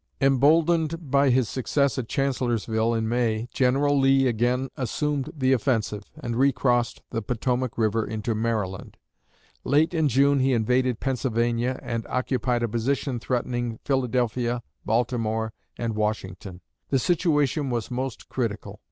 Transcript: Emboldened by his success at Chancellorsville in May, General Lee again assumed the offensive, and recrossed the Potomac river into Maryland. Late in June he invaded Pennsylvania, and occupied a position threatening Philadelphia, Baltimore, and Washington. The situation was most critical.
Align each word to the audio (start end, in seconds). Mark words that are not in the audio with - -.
Emboldened 0.19 1.11
by 1.11 1.29
his 1.29 1.47
success 1.47 1.95
at 1.99 2.07
Chancellorsville 2.09 2.95
in 2.95 3.07
May, 3.07 3.47
General 3.53 3.95
Lee 3.99 4.25
again 4.25 4.69
assumed 4.75 5.31
the 5.37 5.53
offensive, 5.53 6.05
and 6.19 6.37
recrossed 6.37 7.03
the 7.11 7.21
Potomac 7.21 7.77
river 7.77 8.03
into 8.03 8.33
Maryland. 8.33 8.97
Late 9.63 9.93
in 9.93 10.09
June 10.09 10.39
he 10.39 10.53
invaded 10.53 10.99
Pennsylvania, 10.99 11.79
and 11.83 12.07
occupied 12.07 12.63
a 12.63 12.67
position 12.67 13.19
threatening 13.19 13.77
Philadelphia, 13.85 14.63
Baltimore, 14.85 15.53
and 15.77 15.95
Washington. 15.95 16.61
The 16.89 16.97
situation 16.97 17.69
was 17.69 17.91
most 17.91 18.27
critical. 18.27 18.79